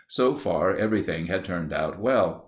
So 0.07 0.33
far 0.33 0.75
everything 0.75 1.27
had 1.27 1.45
turned 1.45 1.71
out 1.71 1.99
well. 1.99 2.39